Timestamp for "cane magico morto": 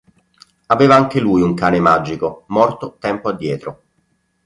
1.53-2.95